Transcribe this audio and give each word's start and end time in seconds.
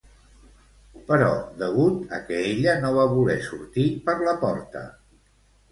Però 1.11 1.27
degut 1.59 2.15
a 2.19 2.23
que 2.31 2.41
ella 2.55 2.75
no 2.87 2.93
va 2.99 3.07
voler 3.15 3.39
sortir 3.53 3.87
per 4.11 4.19
la 4.31 4.37
porta. 4.47 4.87